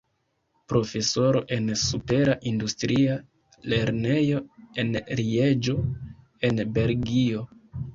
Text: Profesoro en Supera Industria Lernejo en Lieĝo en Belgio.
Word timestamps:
Profesoro 0.71 1.43
en 1.57 1.69
Supera 1.81 2.35
Industria 2.53 3.19
Lernejo 3.75 4.43
en 4.85 4.93
Lieĝo 5.25 5.81
en 6.53 6.69
Belgio. 6.81 7.51